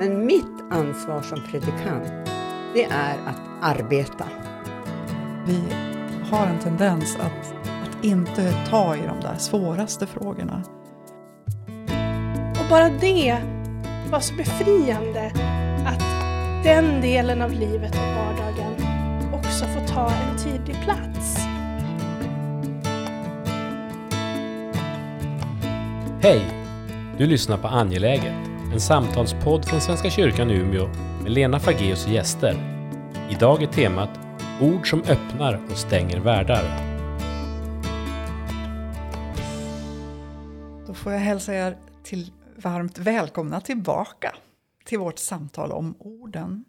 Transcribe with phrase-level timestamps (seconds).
[0.00, 2.12] Men mitt ansvar som predikant,
[2.74, 4.24] det är att arbeta.
[5.46, 5.62] Vi
[6.30, 10.62] har en tendens att, att inte ta i de där svåraste frågorna.
[12.50, 13.36] Och bara det
[14.10, 15.32] var så befriande
[15.86, 16.04] att
[16.64, 18.74] den delen av livet och vardagen
[19.34, 21.36] också får ta en tydlig plats.
[26.22, 26.46] Hej!
[27.18, 30.86] Du lyssnar på Angeläget, en samtalspodd från Svenska kyrkan i Umeå
[31.22, 32.54] med Lena Fageus och gäster.
[33.30, 34.10] Idag är temat
[34.60, 36.64] Ord som öppnar och stänger världar.
[40.86, 44.36] Då får jag hälsa er till varmt välkomna tillbaka
[44.84, 46.64] till vårt samtal om orden.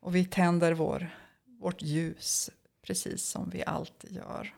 [0.00, 1.10] Och vi tänder vår,
[1.44, 2.50] vårt ljus
[2.82, 4.54] precis som vi alltid gör.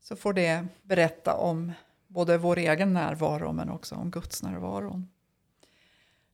[0.00, 1.72] Så får det berätta om
[2.08, 5.02] både vår egen närvaro men också om Guds närvaro.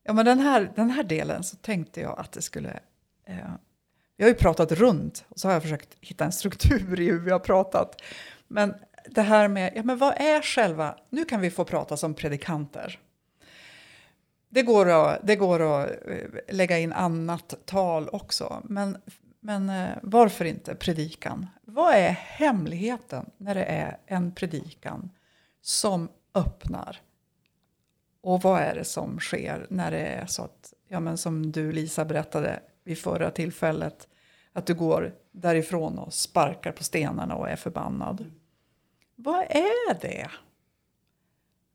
[0.03, 2.81] Ja, men den, här, den här delen så tänkte jag att det skulle...
[3.25, 3.53] Eh,
[4.17, 7.21] vi har ju pratat runt och så har jag försökt hitta en struktur i hur
[7.21, 8.03] vi har pratat.
[8.49, 8.75] Men
[9.11, 10.99] det här med, ja men vad är själva...
[11.11, 13.01] Nu kan vi få prata som predikanter.
[14.49, 18.63] Det går att, det går att eh, lägga in annat tal också.
[18.65, 18.97] Men,
[19.41, 21.47] men eh, varför inte predikan?
[21.63, 25.11] Vad är hemligheten när det är en predikan
[25.65, 27.01] som öppnar?
[28.21, 31.73] Och vad är det som sker när det är så att, ja men som du
[31.73, 34.09] Lisa berättade vid förra tillfället,
[34.53, 38.33] att du går därifrån och sparkar på stenarna och är förbannad.
[39.15, 40.31] Vad är det?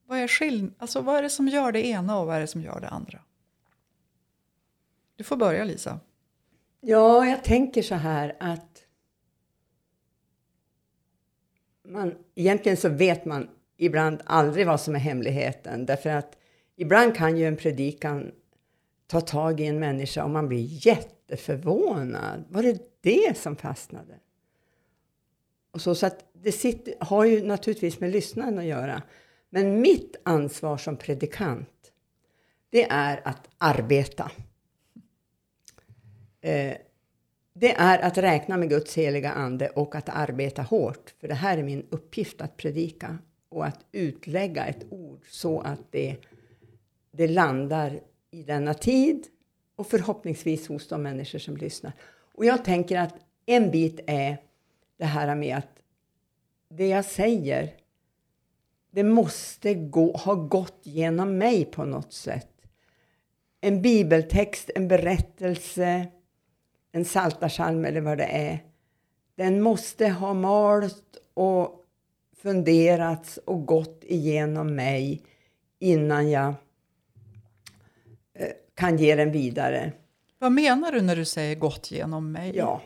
[0.05, 2.47] Vad är, skill- alltså, vad är det som gör det ena och vad är det
[2.47, 3.19] som gör det andra?
[5.15, 5.99] Du får börja Lisa.
[6.81, 8.83] Ja, jag tänker så här att
[11.87, 15.85] man, egentligen så vet man ibland aldrig vad som är hemligheten.
[15.85, 16.37] Därför att
[16.75, 18.31] ibland kan ju en predikan
[19.07, 22.45] ta tag i en människa och man blir jätteförvånad.
[22.49, 24.13] Var det det som fastnade?
[25.71, 29.01] Och så, så att det sitter, har ju naturligtvis med lyssnaren att göra.
[29.49, 31.91] Men mitt ansvar som predikant,
[32.69, 34.31] det är att arbeta.
[36.41, 36.73] Eh,
[37.53, 41.13] det är att räkna med Guds heliga ande och att arbeta hårt.
[41.19, 43.17] För det här är min uppgift att predika
[43.49, 46.17] och att utlägga ett ord så att det,
[47.11, 47.99] det landar
[48.31, 49.27] i denna tid
[49.75, 51.93] och förhoppningsvis hos de människor som lyssnar.
[52.33, 53.15] Och jag tänker att
[53.45, 54.37] en bit är
[54.97, 55.79] det här med att
[56.69, 57.73] det jag säger,
[58.91, 62.51] det måste gå, ha gått genom mig på något sätt.
[63.61, 66.07] En bibeltext, en berättelse,
[66.91, 68.63] en saltarsalm eller vad det är.
[69.35, 71.78] Den måste ha malt och
[72.41, 75.21] funderats och gått igenom mig
[75.79, 76.53] innan jag
[78.33, 79.91] eh, kan ge den vidare.
[80.39, 82.51] Vad menar du när du säger gått genom mig?
[82.55, 82.81] Ja,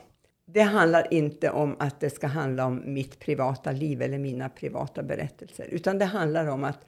[0.46, 5.04] det handlar inte om att det ska handla om mitt privata liv eller mina privata
[5.04, 6.86] berättelser, utan det handlar om att,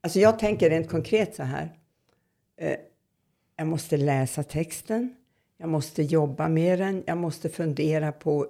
[0.00, 1.72] alltså jag tänker rent konkret så här.
[2.56, 2.76] Eh,
[3.56, 5.14] jag måste läsa texten,
[5.56, 8.46] jag måste jobba med den, jag måste fundera på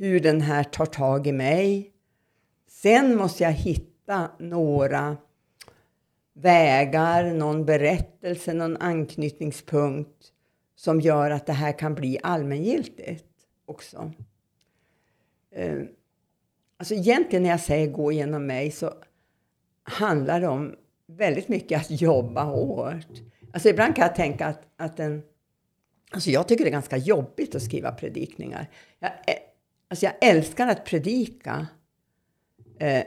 [0.00, 1.92] hur den här tar tag i mig.
[2.68, 5.16] Sen måste jag hitta några
[6.32, 10.32] vägar, någon berättelse, någon anknytningspunkt
[10.76, 13.26] som gör att det här kan bli allmängiltigt
[13.66, 14.12] också.
[15.54, 15.78] Eh,
[16.76, 18.94] alltså egentligen när jag säger gå genom mig så
[19.82, 23.06] handlar det om väldigt mycket att jobba hårt.
[23.52, 25.22] Alltså ibland kan jag tänka att, att en...
[26.10, 28.70] Alltså jag tycker det är ganska jobbigt att skriva predikningar.
[28.98, 29.49] Jag, eh,
[29.90, 31.66] alltså jag älskar att predika.
[32.78, 33.04] Eh,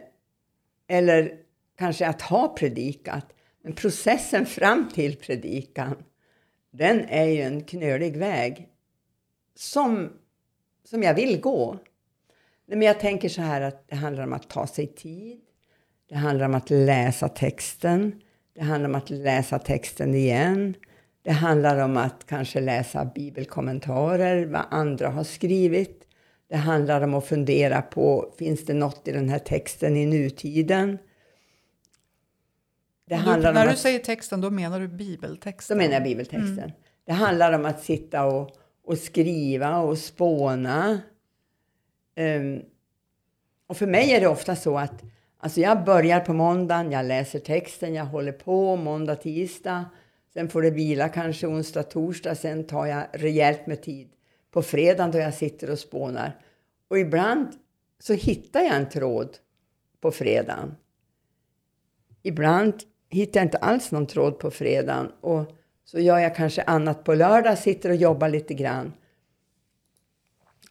[0.88, 1.38] eller
[1.78, 3.34] kanske att ha predikat.
[3.64, 6.04] Men processen fram till predikan,
[6.72, 8.68] den är ju en knölig väg
[9.56, 10.10] som,
[10.86, 11.80] som jag vill gå.
[12.66, 15.42] Men jag tänker så här att det handlar om att ta sig tid.
[16.10, 18.22] Det handlar om att läsa texten.
[18.54, 20.76] Det handlar om att läsa texten igen.
[21.22, 26.03] Det handlar om att kanske läsa bibelkommentarer, vad andra har skrivit.
[26.54, 30.98] Det handlar om att fundera på, finns det något i den här texten i nutiden?
[33.06, 35.78] Det du, när du att, säger texten, då menar du bibeltexten?
[35.78, 36.60] Då menar jag bibeltexten.
[36.60, 36.72] Mm.
[37.06, 38.52] Det handlar om att sitta och,
[38.86, 41.02] och skriva och spåna.
[42.16, 42.62] Um,
[43.68, 45.04] och för mig är det ofta så att
[45.38, 49.86] alltså jag börjar på måndagen, jag läser texten, jag håller på måndag, tisdag.
[50.34, 52.36] Sen får det vila kanske onsdag, torsdag.
[52.36, 54.10] Sen tar jag rejält med tid
[54.52, 56.40] på fredagen då jag sitter och spånar.
[56.94, 57.48] Och ibland
[58.00, 59.38] så hittar jag en tråd
[60.02, 60.76] på fredagen
[62.24, 62.74] ibland
[63.10, 65.12] hittar jag inte alls någon tråd på fredagen.
[65.22, 65.46] Och
[65.84, 68.94] så gör jag kanske annat på lördag, sitter och jobbar lite grann.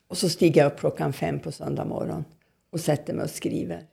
[0.06, 2.24] Och så stiger jag upp klockan fem på söndag morgon
[2.70, 3.86] och sätter mig och skriver.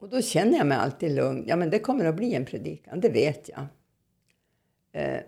[0.00, 1.44] Och då känner jag mig alltid lugn.
[1.46, 3.66] Ja, men det kommer att bli en predikan, det vet jag.
[4.92, 5.20] Eh,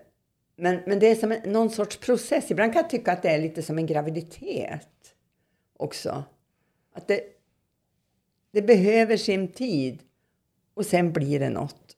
[0.55, 2.51] men, men det är som en, någon sorts process.
[2.51, 5.15] Ibland kan jag tycka att det är lite som en graviditet
[5.77, 6.23] också.
[6.93, 7.21] Att det,
[8.51, 10.03] det behöver sin tid
[10.73, 11.97] och sen blir det något.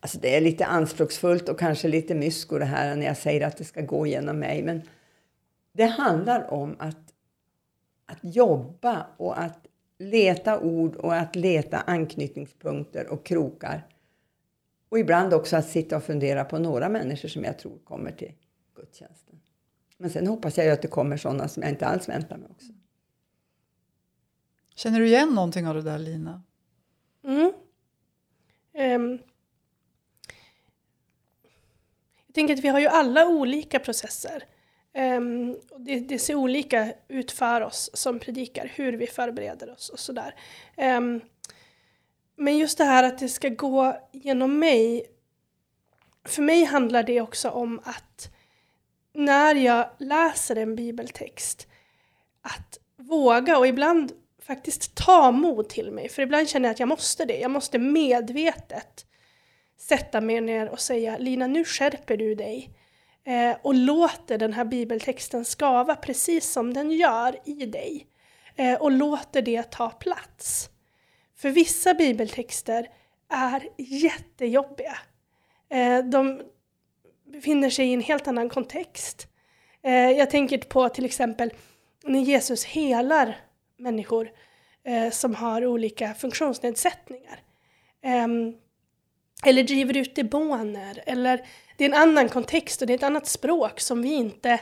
[0.00, 3.56] Alltså det är lite anspråksfullt och kanske lite mysko det här när jag säger att
[3.56, 4.62] det ska gå genom mig.
[4.62, 4.82] Men
[5.72, 7.14] det handlar om att,
[8.06, 9.66] att jobba och att
[9.98, 13.86] leta ord och att leta anknytningspunkter och krokar.
[14.88, 18.32] Och ibland också att sitta och fundera på några människor som jag tror kommer till
[18.74, 19.40] gudstjänsten.
[19.98, 22.48] Men sen hoppas jag ju att det kommer sådana som jag inte alls väntar mig
[22.50, 22.72] också.
[24.78, 26.42] Känner du igen någonting av det där Lina?
[27.24, 27.52] Mm.
[28.74, 29.18] Um,
[32.26, 34.44] jag tänker att vi har ju alla olika processer.
[34.94, 39.98] Um, det, det, ser olika ut för oss som predikar, hur vi förbereder oss och
[39.98, 40.34] sådär.
[40.76, 41.20] Um,
[42.36, 45.06] men just det här att det ska gå genom mig.
[46.24, 48.30] För mig handlar det också om att
[49.12, 51.68] när jag läser en bibeltext,
[52.42, 54.12] att våga och ibland
[54.48, 56.08] faktiskt ta mod till mig.
[56.08, 57.38] För ibland känner jag att jag måste det.
[57.38, 59.06] Jag måste medvetet
[59.78, 62.70] sätta mig ner och säga Lina, nu skärper du dig
[63.24, 68.06] eh, och låter den här bibeltexten skava precis som den gör i dig
[68.56, 70.70] eh, och låter det ta plats.
[71.36, 72.88] För vissa bibeltexter
[73.28, 74.98] är jättejobbiga.
[75.70, 76.42] Eh, de
[77.32, 79.28] befinner sig i en helt annan kontext.
[79.82, 81.52] Eh, jag tänker på till exempel
[82.04, 83.47] när Jesus helar
[83.78, 84.30] människor
[84.84, 87.40] eh, som har olika funktionsnedsättningar.
[88.02, 88.26] Eh,
[89.44, 91.02] eller driver ut demoner.
[91.06, 91.46] Eller
[91.76, 94.60] det är en annan kontext och det är ett annat språk som vi inte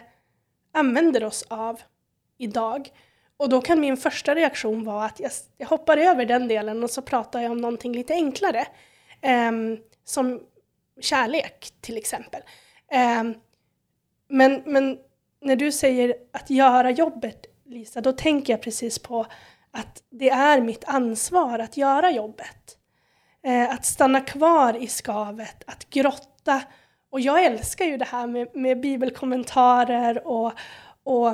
[0.72, 1.80] använder oss av
[2.38, 2.88] idag.
[3.36, 6.90] Och då kan min första reaktion vara att jag, jag hoppar över den delen och
[6.90, 8.66] så pratar jag om någonting lite enklare.
[9.20, 9.52] Eh,
[10.04, 10.40] som
[11.00, 12.42] kärlek till exempel.
[12.90, 13.34] Ehm,
[14.28, 14.98] men, men
[15.40, 19.26] när du säger att göra jobbet, Lisa, då tänker jag precis på
[19.70, 22.78] att det är mitt ansvar att göra jobbet.
[23.42, 26.62] Eh, att stanna kvar i skavet, att grotta.
[27.10, 30.52] Och jag älskar ju det här med, med bibelkommentarer och,
[31.02, 31.28] och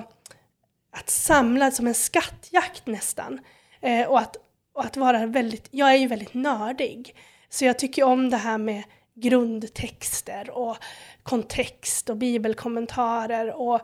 [0.91, 3.41] att samla som en skattjakt nästan.
[3.81, 4.37] Eh, och, att,
[4.73, 7.17] och att vara väldigt, jag är ju väldigt nördig.
[7.49, 8.83] Så jag tycker om det här med
[9.15, 10.77] grundtexter och
[11.23, 13.81] kontext och bibelkommentarer och,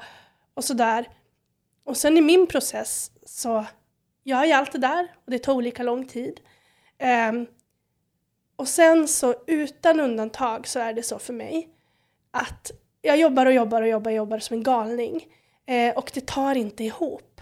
[0.54, 1.08] och sådär.
[1.88, 3.67] Och sen i min process så
[4.25, 6.40] gör jag allt det där och det tar olika lång tid.
[7.31, 7.46] Um,
[8.56, 11.69] och sen så utan undantag så är det så för mig
[12.31, 12.70] att
[13.02, 15.26] jag jobbar och jobbar och jobbar och jobbar som en galning
[15.67, 17.40] eh, och det tar inte ihop.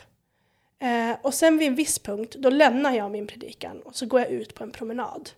[0.78, 4.20] Eh, och sen vid en viss punkt då lämnar jag min predikan och så går
[4.20, 5.31] jag ut på en promenad.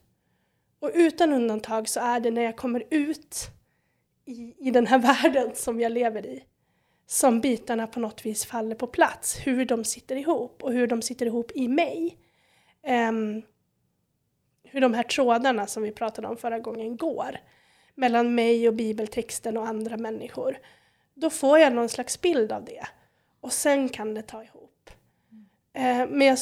[0.80, 3.36] Och utan undantag så är det när jag kommer ut
[4.24, 6.44] i, i den här världen som jag lever i
[7.10, 9.46] som bitarna på något vis faller på plats.
[9.46, 12.18] Hur de sitter ihop och hur de sitter ihop i mig.
[13.08, 13.42] Um,
[14.64, 17.40] hur de här trådarna som vi pratade om förra gången går
[17.94, 20.58] mellan mig och bibeltexten och andra människor.
[21.14, 22.86] Då får jag någon slags bild av det.
[23.40, 24.90] Och sen kan det ta ihop.
[25.78, 26.38] Uh, men jag,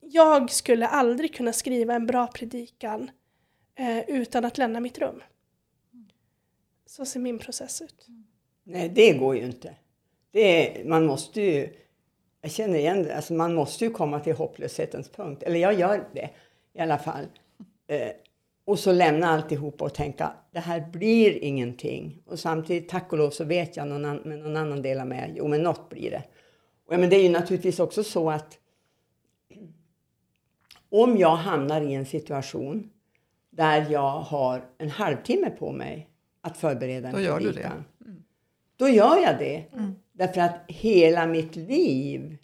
[0.00, 3.10] jag, skulle aldrig kunna skriva en bra predikan
[3.80, 5.22] uh, utan att lämna mitt rum.
[6.86, 8.08] Så ser min process ut.
[8.08, 8.24] Mm.
[8.64, 9.74] Nej, det går ju inte.
[10.30, 11.72] Det är, man måste ju...
[12.40, 13.16] Jag känner igen det.
[13.16, 15.42] Alltså man måste ju komma till hopplöshetens punkt.
[15.42, 16.30] Eller jag gör det
[16.72, 17.26] i alla fall.
[17.86, 18.08] Eh,
[18.64, 22.22] och så lämna alltihop och tänka det här blir ingenting.
[22.26, 25.06] Och samtidigt, tack och lov, så vet jag någon, an, med någon annan del av
[25.06, 26.22] mig, jo men något blir det.
[26.86, 28.58] Och, ja, men det är ju naturligtvis också så att
[30.90, 32.90] om jag hamnar i en situation
[33.50, 36.08] där jag har en halvtimme på mig
[36.40, 37.54] att förbereda en Då gör predikan.
[37.54, 38.10] du det.
[38.10, 38.22] Mm.
[38.76, 39.64] Då gör jag det.
[39.72, 39.94] Mm.
[40.12, 42.36] Därför att hela mitt liv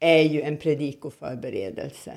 [0.00, 2.12] är ju en predikoförberedelse.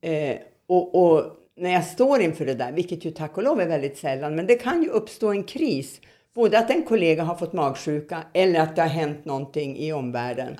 [0.00, 1.24] Eh, och, och,
[1.56, 4.46] när jag står inför det där, vilket ju tack och lov är väldigt sällan, men
[4.46, 6.00] det kan ju uppstå en kris.
[6.34, 10.56] Både att en kollega har fått magsjuka eller att det har hänt någonting i omvärlden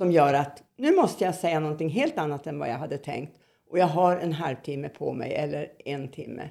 [0.00, 3.36] som gör att nu måste jag säga någonting helt annat än vad jag hade tänkt.
[3.70, 6.50] Och jag har en halvtimme på mig eller en timme.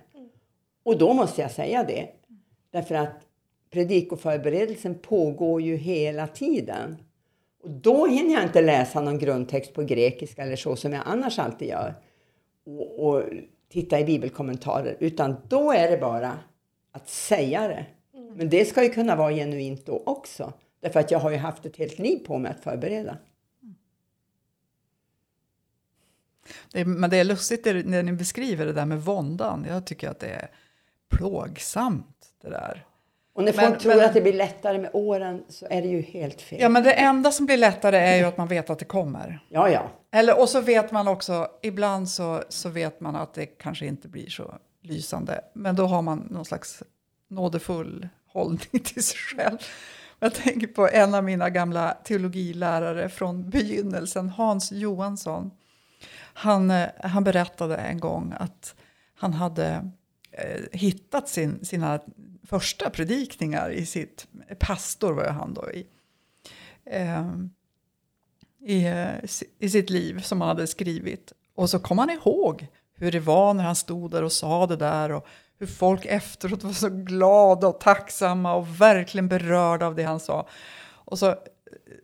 [0.84, 2.10] Och då måste jag säga det.
[2.72, 3.29] Därför att
[3.70, 6.98] predikoförberedelsen pågår ju hela tiden.
[7.64, 11.40] Och då hinner jag inte läsa någon grundtext på grekiska eller så som jag annars
[11.40, 11.96] alltid gör.
[12.66, 13.24] Och, och
[13.70, 16.40] titta i bibelkommentarer, utan då är det bara
[16.92, 17.86] att säga det.
[18.36, 20.54] Men det ska ju kunna vara genuint då också.
[20.80, 23.18] Därför att jag har ju haft ett helt liv på mig att förbereda.
[26.72, 29.66] Det är, men det är lustigt det, när ni beskriver det där med våndan.
[29.70, 30.52] Jag tycker att det är
[31.10, 32.86] plågsamt det där.
[33.34, 35.88] Och när Men- folk tror men- att det blir lättare med åren så är det
[35.88, 36.62] ju helt fel.
[36.62, 39.40] Ja, men det enda som blir lättare är ju att man vet att det kommer.
[39.50, 39.70] ja.
[39.70, 39.90] ja.
[40.12, 44.08] Eller, och så vet man också, ibland så, så vet man att det kanske inte
[44.08, 45.42] blir så lysande.
[45.54, 46.84] Men då har man någon slags
[47.30, 49.58] nådefull hållning till sig själv.
[50.20, 55.52] Jag tänker på en av mina gamla teologilärare från begynnelsen, Hans Johansson.
[56.34, 58.76] Han, eh, han berättade en gång att
[59.16, 59.92] han hade
[60.40, 62.00] Eh, hittat sin, sina
[62.44, 64.28] första predikningar i sitt,
[64.60, 65.88] pastor var ju han då i,
[66.86, 67.50] ehm,
[68.68, 69.26] eh, i,
[69.60, 71.34] i sitt liv som han hade skrivit.
[71.56, 74.76] Och så kom han ihåg hur det var när han stod där och sa det
[74.76, 75.28] där och
[75.60, 80.48] hur folk efteråt var så glada och tacksamma och verkligen berörda av det han sa.
[80.82, 81.36] Och så, eh,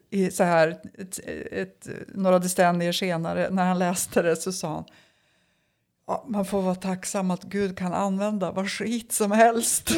[0.09, 1.19] i så här, ett,
[1.51, 4.85] ett, några decennier senare när han läste det så sa han
[6.07, 9.89] ja, man får vara tacksam att Gud kan använda vad skit som helst.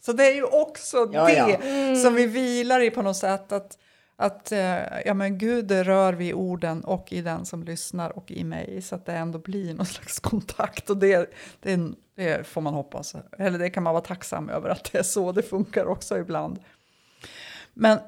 [0.00, 1.96] så det är ju också Ja, det ja.
[1.96, 3.52] som vi vilar i på något sätt.
[3.52, 3.78] Att,
[4.16, 8.44] att eh, ja, men Gud rör vid orden och i den som lyssnar och i
[8.44, 8.82] mig.
[8.82, 10.90] Så att det ändå blir någon slags kontakt.
[10.90, 11.30] Och det,
[11.60, 11.78] det,
[12.16, 13.14] det får man hoppas.
[13.38, 16.58] Eller det kan man vara tacksam över att det är så det funkar också ibland.
[17.74, 17.98] Men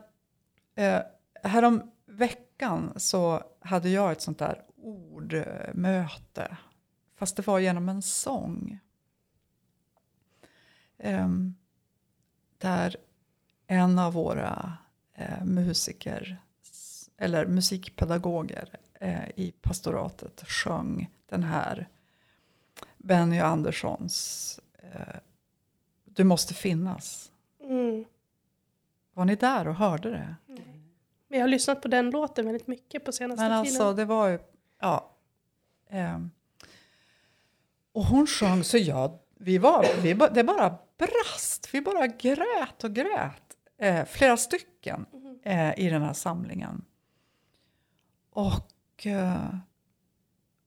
[0.76, 1.00] eh,
[1.42, 6.56] härom veckan så hade jag ett sånt där ordmöte.
[7.16, 8.78] Fast det var genom en sång.
[10.98, 11.54] Ehm,
[12.58, 12.96] där
[13.66, 14.72] en av våra
[15.14, 16.38] eh, musiker,
[17.16, 21.88] eller musikpedagoger eh, i pastoratet sjöng den här
[22.96, 25.16] Benny Anderssons eh,
[26.04, 27.32] Du måste finnas.
[27.60, 28.04] Mm.
[29.12, 30.34] Var ni där och hörde det?
[31.28, 33.80] Vi har lyssnat på den låten väldigt mycket på senaste Men tiden.
[33.80, 34.38] alltså det var ju,
[34.80, 35.16] ja.
[35.90, 36.30] Ehm,
[37.92, 41.68] och hon sjöng så jag, vi var, vi, det bara brast.
[41.72, 43.42] Vi bara grät och grät.
[43.78, 45.06] Eh, flera stycken
[45.42, 46.84] eh, i den här samlingen.
[48.30, 49.54] Och, eh,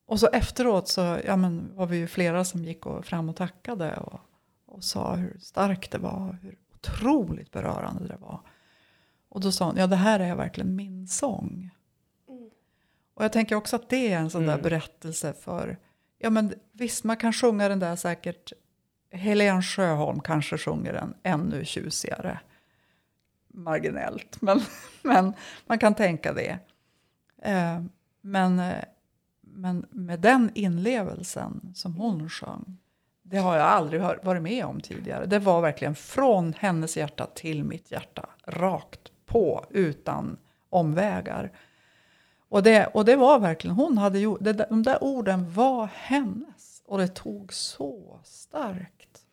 [0.05, 3.35] och så efteråt så ja, men, var vi ju flera som gick och fram och
[3.35, 4.19] tackade och,
[4.65, 8.41] och sa hur starkt det var, hur otroligt berörande det var.
[9.29, 11.71] Och då sa hon, ja det här är verkligen min sång.
[13.19, 14.63] Och jag tänker också att det är en sån där Mm.
[14.63, 15.77] berättelse för,
[16.17, 18.53] ja men visst man kan sjunga den där säkert,
[19.11, 22.39] Helen Sjöholm kanske sjunger den ännu tjusigare.
[23.47, 24.61] Marginellt, men,
[25.01, 25.33] men
[25.67, 26.59] man kan tänka det.
[27.41, 27.81] Eh,
[28.21, 28.83] men, eh,
[29.41, 32.77] men med den inlevelsen som hon sjöng,
[33.23, 35.25] det har jag aldrig hör, varit med om tidigare.
[35.25, 40.37] Det var verkligen från hennes hjärta till mitt hjärta, rakt på, utan
[40.69, 41.51] omvägar.
[42.49, 46.81] Och det, och det var verkligen, hon hade gjort, det, de där orden var hennes.
[46.85, 49.25] Och det tog så starkt.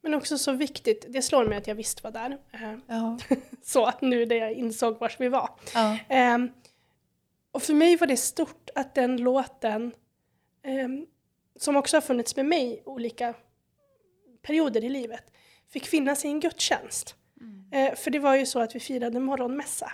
[0.00, 2.38] Men också så viktigt, det slår mig att jag visst var där.
[2.52, 3.18] Eh, Ja.
[3.62, 5.50] Så att nu när jag insåg var vi var.
[5.74, 5.98] ja.
[6.08, 6.50] Ehm,
[7.52, 9.92] och för mig var det stort att den låten,
[10.62, 11.06] ehm,
[11.56, 13.34] som också har funnits med mig olika
[14.42, 15.24] perioder i livet,
[15.68, 17.14] fick finnas i en gudstjänst.
[17.72, 19.92] Eh, för det var ju så att vi firade morgonmässa.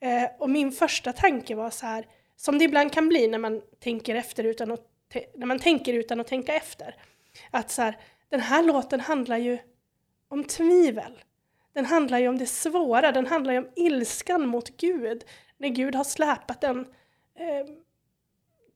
[0.00, 3.62] Eh, och min första tanke var så här, som det ibland kan bli när man
[3.80, 4.86] tänker efter utan att,
[5.34, 6.94] när man tänker utan att tänka efter.
[7.50, 7.98] Att så här,
[8.28, 9.58] den här låten handlar ju
[10.28, 11.22] om tvivel.
[11.72, 15.24] Den handlar ju om det svåra, den handlar ju om ilskan mot Gud.
[15.58, 16.78] När Gud har släpat den
[17.38, 17.66] eh,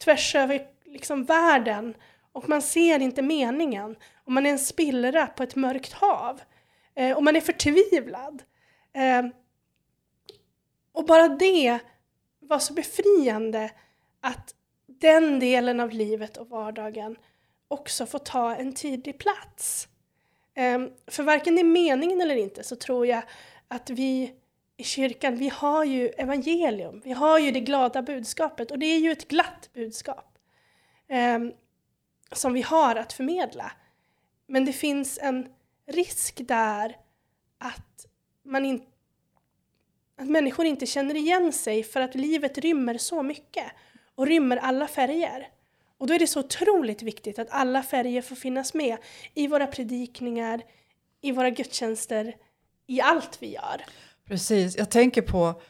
[0.05, 1.95] tvärs över liksom, världen
[2.33, 3.97] och man ser inte meningen.
[4.25, 6.41] Och man är en spillra på ett mörkt hav.
[6.95, 8.43] Eh, och man är förtvivlad.
[8.93, 9.23] Eh,
[10.93, 11.79] och bara det
[12.41, 13.71] var så befriande
[14.21, 14.55] att
[14.87, 17.17] den delen av livet och vardagen
[17.69, 19.89] också får ta en tydlig plats.
[20.55, 23.23] Ehm, för varken i meningen eller inte så tror jag
[23.69, 24.35] att vi
[24.77, 28.99] i kyrkan, vi har ju evangelium, vi har ju det glada budskapet och det är
[28.99, 30.39] ju ett glatt budskap
[31.09, 31.53] ehm,
[32.33, 33.73] som vi har att förmedla.
[34.47, 35.49] Men det finns en
[35.87, 36.97] risk där
[37.59, 38.07] att,
[38.43, 38.90] man inte
[40.21, 43.67] att människor inte känner igen sig för att livet rymmer så mycket
[44.15, 45.49] och rymmer alla färger.
[45.99, 48.97] Och då är det så otroligt viktigt att alla färger får finnas med
[49.35, 50.63] i våra predikningar,
[51.21, 52.37] i våra gudstjänster,
[52.87, 53.85] i allt vi gör.
[54.27, 55.63] Precis, jag tänker på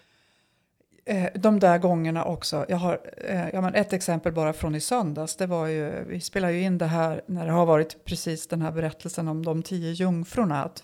[1.10, 2.66] Eh, de där gångerna också.
[2.68, 5.36] Jag har eh, ja, men ett exempel bara från i söndags.
[5.36, 8.62] Det var ju, vi spelar ju in det här när det har varit precis den
[8.62, 10.64] här berättelsen om de tio jungfrurna.
[10.64, 10.82] Att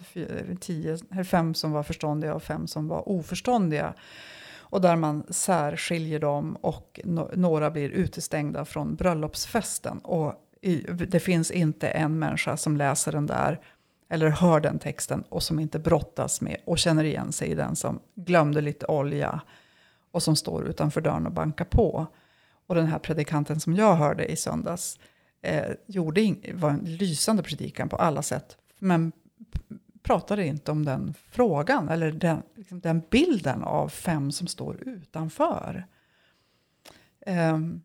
[0.61, 3.95] tio, fem som var förståndiga och fem som var oförståndiga.
[4.54, 9.99] Och där man särskiljer dem och no, några blir utestängda från bröllopsfesten.
[9.99, 10.76] Och i,
[11.09, 13.61] det finns inte en människa som läser den där
[14.09, 17.76] eller hör den texten och som inte brottas med och känner igen sig i den
[17.76, 19.40] som glömde lite olja
[20.16, 22.06] och som står utanför dörren och bankar på.
[22.66, 24.99] Och den här predikanten som jag hörde i söndags
[25.42, 29.12] eh, gjorde in, var en lysande predikan på alla sätt, men
[30.02, 35.87] pratade inte om den frågan eller den, liksom den bilden av fem som står utanför.
[37.26, 37.82] Ehm,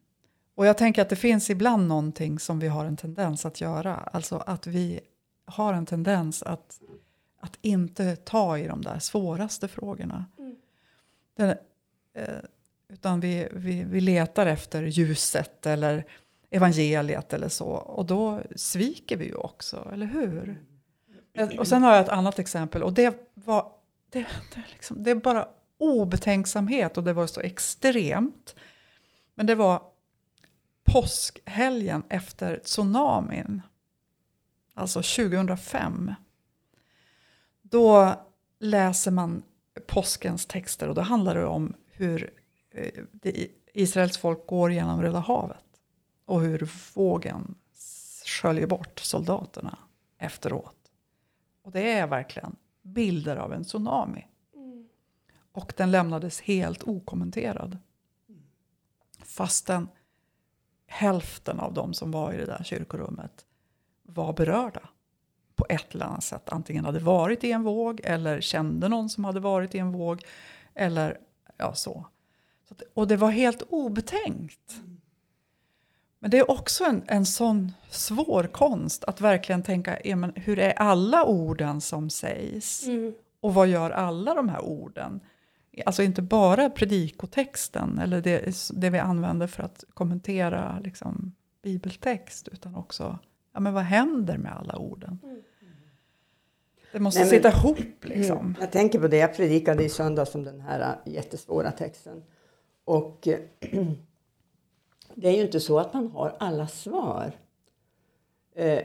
[0.55, 3.95] och jag tänker att det finns ibland någonting som vi har en tendens att göra,
[3.95, 4.99] alltså att vi
[5.45, 6.79] har en tendens att,
[7.39, 10.25] att inte ta i de där svåraste frågorna.
[10.37, 10.55] Mm.
[11.35, 11.55] Den, eh,
[12.13, 12.25] Eh,
[12.89, 16.05] utan vi, vi, vi letar efter ljuset eller
[16.49, 17.67] evangeliet eller så.
[17.67, 20.63] Och då sviker vi ju också, eller hur?
[21.33, 23.71] Eh, och sen har jag ett annat exempel och det var
[24.09, 28.55] det, det, liksom, det är bara obetänksamhet och det var så extremt.
[29.35, 29.81] Men det var
[30.83, 33.61] påskhelgen efter tsunamin,
[34.73, 36.13] alltså 2005.
[37.61, 38.15] Då
[38.59, 39.43] läser man
[39.87, 42.33] påskens texter och då handlar det om hur
[42.71, 43.05] eh,
[43.73, 45.65] Israels folk går genom Röda havet
[46.25, 47.55] och hur vågen
[48.25, 49.77] sköljer bort soldaterna
[50.17, 50.91] efteråt.
[51.63, 54.27] Och det är verkligen bilder av en tsunami.
[54.55, 54.89] Mm.
[55.51, 57.77] Och den lämnades helt okommenterad.
[59.23, 59.87] Fastän
[60.87, 63.45] hälften av de som var i det där kyrkorummet
[64.03, 64.89] var berörda
[65.55, 66.49] på ett eller annat sätt.
[66.49, 70.23] Antingen hade varit i en våg eller kände någon som hade varit i en våg.
[70.73, 71.17] Eller
[71.61, 72.05] ja, så.
[72.67, 74.81] så att, och det var helt obetänkt.
[76.19, 80.59] Men det är också en, en sån svår konst att verkligen tänka, ja, men hur
[80.59, 82.87] är alla orden som sägs?
[82.87, 83.13] Mm.
[83.39, 85.19] Och vad gör alla de här orden?
[85.85, 92.75] Alltså inte bara predikotexten eller det, det vi använder för att kommentera liksom, bibeltext utan
[92.75, 93.19] också
[93.53, 95.19] ja, men vad händer med alla orden?
[95.23, 95.41] Mm.
[96.91, 98.37] Det måste Nej, men- sitta ihop liksom.
[98.37, 98.55] Mm.
[98.59, 102.23] Jag tänker på det, jag predikade i söndags om den här äh, jättesvåra texten.
[102.85, 103.27] Och
[105.15, 107.31] det är ju inte så att man har alla svar.
[108.55, 108.79] Eh,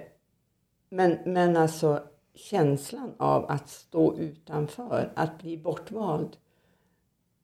[0.89, 2.03] Men, men alltså
[2.35, 6.37] känslan av att stå utanför, att bli bortvald.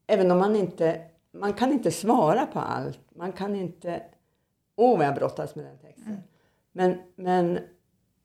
[0.06, 1.00] Även om man inte,
[1.32, 3.00] man kan inte svara på allt.
[3.14, 4.02] Man kan inte,
[4.76, 6.18] åh vad jag brottas med den texten.
[6.72, 7.58] Men, men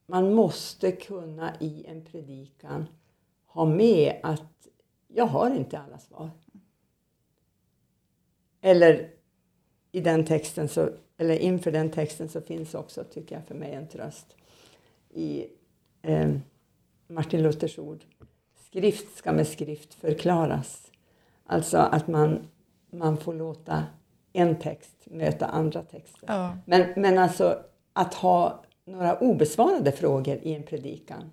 [0.07, 2.87] man måste kunna i en predikan
[3.45, 4.67] ha med att
[5.07, 6.29] jag har inte alla svar.
[8.61, 9.09] Eller
[9.91, 13.73] i den texten så, eller inför den texten så finns också, tycker jag, för mig
[13.73, 14.35] en tröst
[15.09, 15.47] i
[16.01, 16.35] eh,
[17.07, 18.03] Martin Luthers ord.
[18.65, 20.91] Skrift ska med skrift förklaras.
[21.45, 22.47] Alltså att man,
[22.89, 23.83] man får låta
[24.33, 26.27] en text möta andra texter.
[26.27, 26.57] Ja.
[26.65, 31.31] Men, men alltså att ha några obesvarade frågor i en predikan.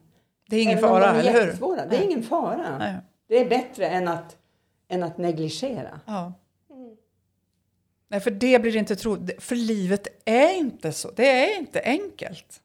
[0.49, 1.91] Det är ingen Även fara, de är eller hur?
[1.91, 2.79] Det är ingen fara.
[2.79, 2.95] Nej.
[3.29, 4.37] Det är bättre än att,
[4.89, 6.01] än att negligera.
[6.07, 6.33] Ja.
[6.71, 6.97] Mm.
[8.09, 9.27] Nej, för det blir inte tro.
[9.39, 11.11] För livet är inte så.
[11.11, 12.61] Det är inte enkelt.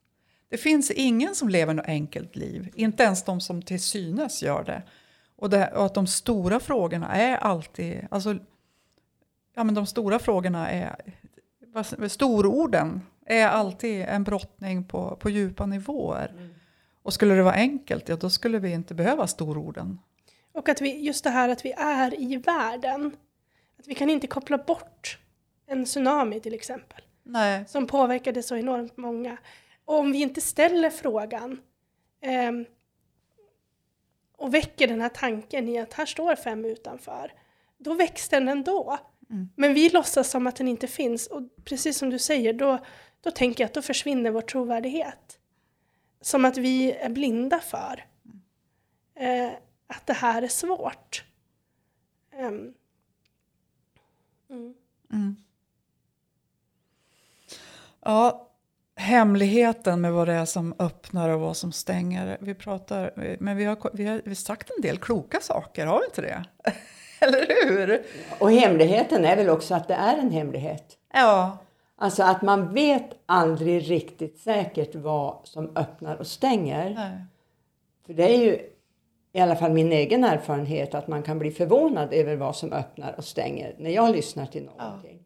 [0.48, 2.68] Det finns ingen som lever något enkelt liv.
[2.74, 4.82] Inte ens de som till synes gör det.
[5.36, 8.06] Och, det, och att de stora frågorna är alltid...
[8.10, 8.36] Alltså,
[9.54, 10.96] ja, men de stora frågorna är...
[11.66, 13.00] vad- Stororden
[13.38, 16.50] är alltid en brottning på, på djupa nivåer.
[17.02, 19.98] Och skulle det vara enkelt, ja, då skulle vi inte behöva stororden.
[20.52, 23.16] Och att vi, just det här att vi är i världen.
[23.78, 25.18] Att vi kan inte koppla bort
[25.66, 27.02] en tsunami till exempel.
[27.22, 27.64] Nej.
[27.68, 29.36] Som påverkade så enormt många.
[29.84, 31.60] Och om vi inte ställer frågan
[32.20, 32.64] ehm,
[34.36, 37.32] och väcker den här tanken i att här står fem utanför.
[37.78, 38.98] Då väcks den ändå.
[39.30, 39.48] Mm.
[39.56, 41.26] Men vi låtsas som att den inte finns.
[41.26, 42.78] Och precis som du säger, då,
[43.20, 45.38] då tänker jag att då försvinner vår trovärdighet.
[46.20, 48.06] Som att vi är blinda för
[49.14, 49.50] eh,
[49.86, 51.24] att det här är svårt.
[52.32, 52.74] Ehm,
[54.50, 54.74] mm.
[55.12, 55.36] Mm.
[58.00, 58.50] Ja,
[58.96, 62.38] hemligheten med vad det är som öppnar och vad som stänger.
[62.40, 65.98] Vi pratar, men vi har, vi har, vi har sagt en del kloka saker, har
[65.98, 66.44] vi inte det?
[67.26, 68.02] Eller hur?
[68.38, 70.96] Och hemligheten är väl också att det är en hemlighet.
[71.12, 71.58] Ja,
[72.02, 76.94] Alltså att man vet aldrig riktigt säkert vad som öppnar och stänger.
[76.94, 77.24] nej.
[78.06, 78.58] För det är ju
[79.32, 83.14] i alla fall min egen erfarenhet, att man kan bli förvånad över vad som öppnar
[83.18, 85.18] och stänger när jag lyssnar till någonting.
[85.18, 85.24] Ja.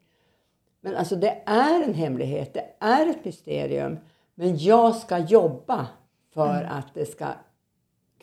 [0.81, 3.99] Men alltså det är en hemlighet, det är ett mysterium.
[4.35, 5.87] Men jag ska jobba
[6.33, 6.71] för mm.
[6.71, 7.25] att det ska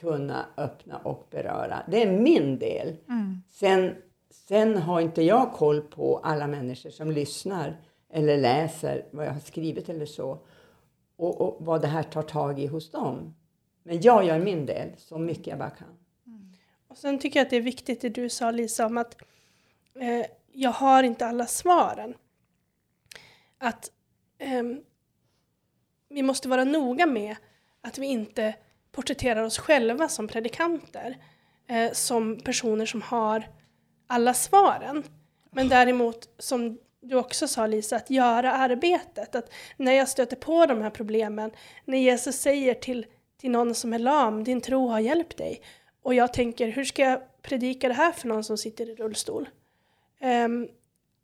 [0.02, 1.82] kunna öppna och beröra.
[1.88, 2.96] Det är min del.
[3.08, 3.42] Mm.
[3.48, 3.96] Sen,
[4.30, 7.76] sen har inte jag koll på alla människor som lyssnar
[8.10, 10.38] eller läser vad jag har skrivit eller så.
[11.16, 13.34] Och, och vad det här tar tag i hos dem.
[13.82, 15.98] Men jag gör min del så mycket jag bara kan.
[16.26, 16.52] Mm.
[16.88, 19.22] Och sen tycker jag att det är viktigt det du sa Lisa om att
[19.94, 22.14] eh, jag har inte alla svaren.
[23.58, 23.90] Att
[24.38, 24.62] eh,
[26.08, 27.36] vi måste vara noga med
[27.80, 28.54] att vi inte
[28.92, 31.16] porträtterar oss själva som predikanter,
[31.68, 33.48] eh, som personer som har
[34.06, 35.04] alla svaren.
[35.50, 39.34] Men däremot, som du också sa Lisa, att göra arbetet.
[39.34, 41.50] Att när jag stöter på de här problemen,
[41.84, 43.06] när Jesus säger till,
[43.40, 45.62] till någon som är lam, din tro har hjälpt dig.
[46.02, 49.48] Och jag tänker, hur ska jag predika det här för någon som sitter i rullstol?
[50.20, 50.68] Um,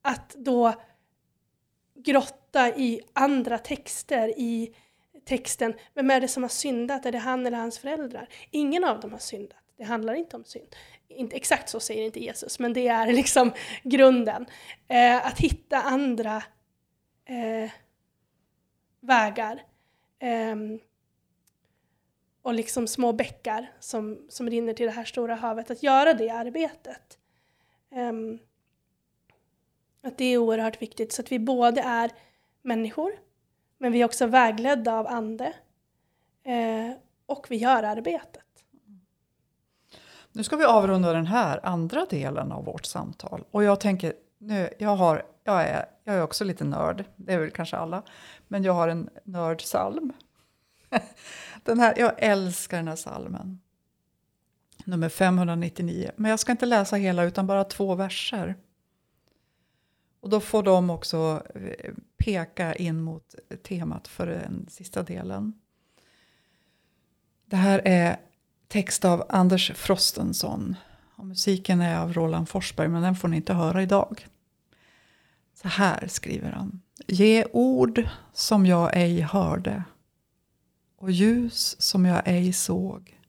[0.03, 0.75] att då
[1.95, 4.75] grotta i andra texter, i
[5.29, 7.07] texten, vem är det som har syndat?
[7.07, 8.29] Är det han eller hans föräldrar?
[8.51, 9.59] Ingen av dem har syndat.
[9.77, 10.77] Det handlar inte om synd.
[11.09, 14.47] Inte, exakt så säger inte Jesus, men det är liksom grunden.
[14.89, 16.43] Eh, att hitta andra
[17.25, 17.71] eh,
[19.01, 19.63] vägar.
[20.19, 20.57] Eh,
[22.43, 25.71] och liksom små bäckar som, som rinner till det här stora havet.
[25.71, 27.19] Att göra det arbetet.
[27.91, 28.39] Ehm,
[30.03, 32.11] att det är oerhört viktigt så att vi både är
[32.63, 33.13] människor
[33.79, 35.53] men vi är också vägledda av ande.
[36.45, 38.45] Eh, och vi gör arbetet.
[40.33, 43.45] Nu ska vi avrunda den här andra delen av vårt samtal.
[43.51, 47.39] Och jag tänker, nu, jag, har, jag, är, jag är också lite nörd, det är
[47.39, 48.03] väl kanske alla.
[48.49, 50.13] Men jag har en nördsalm.
[51.65, 53.61] Den här, jag älskar den här salmen.
[54.85, 56.11] Nummer 599.
[56.17, 58.55] Men jag ska inte läsa hela utan bara två verser.
[60.21, 65.53] Och då får de också eh, peka in mot temat för den sista delen.
[67.45, 68.21] Det här är
[68.69, 70.77] text av Anders Frostenson.
[71.17, 74.27] Och musiken är av Roland Forsberg, men den får ni inte höra idag.
[75.55, 76.81] Så här skriver han.
[77.07, 79.85] Ge ord som jag ej hörde
[80.97, 83.21] och ljus som jag ej såg.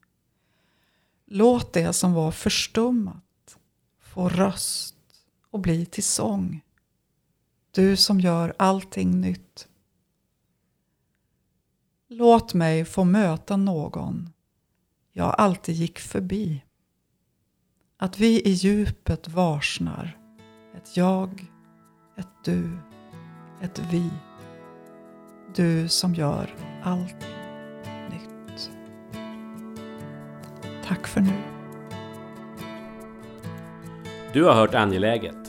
[1.26, 3.58] Låt det som var förstummat
[4.00, 4.96] få röst
[5.52, 6.62] och bli till sång.
[7.80, 9.68] Du som gör allting nytt.
[12.10, 14.30] Låt mig få möta någon
[15.12, 16.64] jag alltid gick förbi.
[17.98, 20.18] Att vi i djupet varsnar
[20.76, 21.46] ett jag,
[22.18, 22.78] ett du,
[23.62, 24.10] ett vi.
[25.56, 27.28] Du som gör allt
[28.12, 28.72] nytt.
[30.86, 31.44] Tack för nu.
[34.34, 35.49] Du har hört Angeläget,